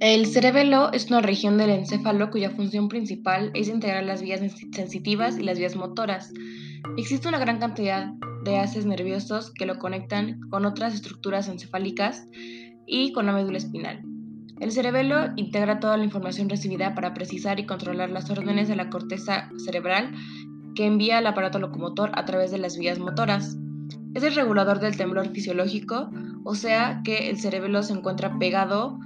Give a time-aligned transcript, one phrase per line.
[0.00, 4.40] El cerebelo es una región del encéfalo cuya función principal es integrar las vías
[4.72, 6.32] sensitivas y las vías motoras.
[6.96, 12.26] Existe una gran cantidad de haces nerviosos que lo conectan con otras estructuras encefálicas
[12.86, 14.00] y con la médula espinal.
[14.58, 18.88] El cerebelo integra toda la información recibida para precisar y controlar las órdenes de la
[18.88, 20.14] corteza cerebral
[20.74, 23.56] que envía al aparato locomotor a través de las vías motoras.
[24.14, 26.10] Es el regulador del temblor fisiológico,
[26.44, 28.98] o sea que el cerebelo se encuentra pegado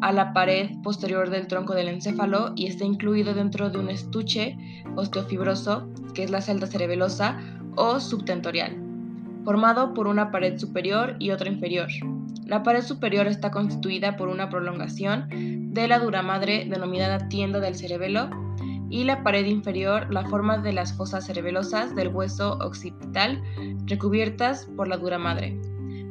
[0.00, 4.56] a la pared posterior del tronco del encéfalo y está incluido dentro de un estuche
[4.96, 7.38] osteofibroso, que es la celda cerebelosa
[7.76, 8.76] o subtentorial,
[9.44, 11.88] formado por una pared superior y otra inferior.
[12.46, 17.74] La pared superior está constituida por una prolongación de la dura madre denominada tienda del
[17.74, 18.30] cerebelo
[18.90, 23.42] y la pared inferior la forma de las fosas cerebelosas del hueso occipital
[23.86, 25.58] recubiertas por la dura madre.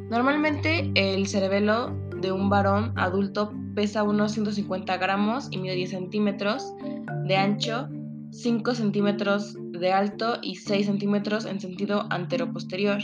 [0.10, 6.74] Normalmente el cerebelo de un varón adulto pesa unos 150 gramos y mide 10 centímetros
[7.26, 7.90] de ancho,
[8.32, 13.00] 5 centímetros de alto y 6 centímetros en sentido antero-posterior.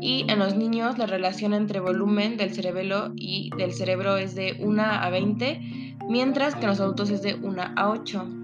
[0.00, 4.56] Y en los niños la relación entre volumen del cerebelo y del cerebro es de
[4.58, 5.60] 1 a 20,
[6.08, 8.41] mientras que en los adultos es de 1 a 8.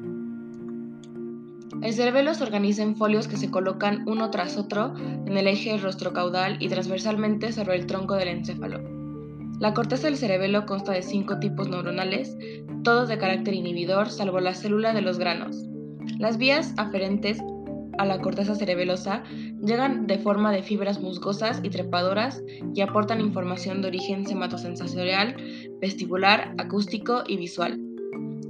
[1.81, 5.77] El cerebelo se organiza en folios que se colocan uno tras otro en el eje
[5.79, 8.81] rostrocaudal y transversalmente sobre el tronco del encéfalo.
[9.61, 12.37] La corteza del cerebelo consta de cinco tipos neuronales,
[12.83, 15.69] todos de carácter inhibidor, salvo la célula de los granos.
[16.19, 17.41] Las vías aferentes
[17.99, 19.23] a la corteza cerebelosa
[19.61, 22.43] llegan de forma de fibras musgosas y trepadoras
[22.75, 25.37] y aportan información de origen sematosensorial,
[25.81, 27.81] vestibular, acústico y visual,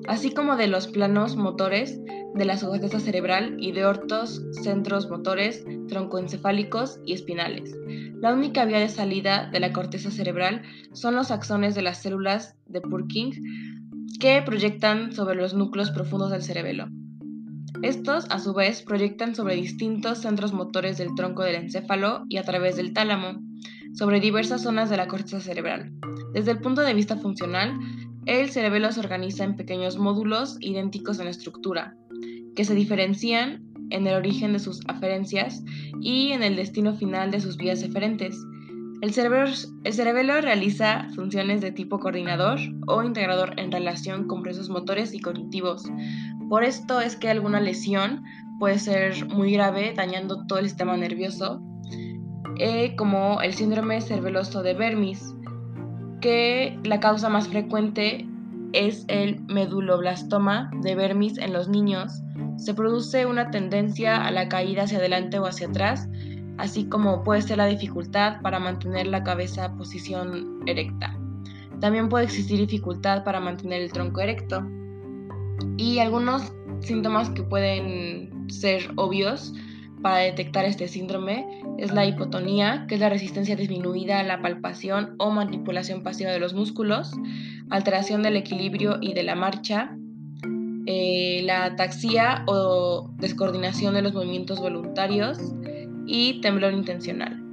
[0.09, 2.01] así como de los planos motores
[2.35, 7.77] de la corteza cerebral y de ortos, centros motores, troncoencefálicos y espinales.
[8.21, 12.57] La única vía de salida de la corteza cerebral son los axones de las células
[12.67, 13.41] de Purkinje
[14.19, 16.89] que proyectan sobre los núcleos profundos del cerebelo.
[17.83, 22.43] Estos, a su vez, proyectan sobre distintos centros motores del tronco del encéfalo y a
[22.43, 23.41] través del tálamo,
[23.95, 25.93] sobre diversas zonas de la corteza cerebral.
[26.33, 27.79] Desde el punto de vista funcional,
[28.29, 31.97] el cerebelo se organiza en pequeños módulos idénticos en estructura,
[32.55, 35.65] que se diferencian en el origen de sus aferencias
[36.03, 38.39] y en el destino final de sus vías eferentes.
[39.01, 45.21] El cerebelo realiza funciones de tipo coordinador o integrador en relación con procesos motores y
[45.21, 45.85] cognitivos.
[46.51, 48.23] Por esto es que alguna lesión
[48.59, 51.63] puede ser muy grave, dañando todo el sistema nervioso,
[52.59, 55.33] eh, como el síndrome cerebeloso de Vermis,
[56.21, 58.27] que la causa más frecuente
[58.73, 62.23] es el meduloblastoma de Vermis en los niños,
[62.57, 66.09] se produce una tendencia a la caída hacia adelante o hacia atrás,
[66.59, 71.17] así como puede ser la dificultad para mantener la cabeza en posición erecta.
[71.81, 74.67] También puede existir dificultad para mantener el tronco erecto.
[75.77, 79.55] Y algunos síntomas que pueden ser obvios
[80.03, 81.47] para detectar este síndrome
[81.79, 86.39] es la hipotonía, que es la resistencia disminuida a la palpación o manipulación pasiva de
[86.39, 87.13] los músculos,
[87.71, 89.97] alteración del equilibrio y de la marcha,
[90.87, 95.39] eh, la ataxia o descoordinación de los movimientos voluntarios
[96.07, 97.48] y temblor intencional.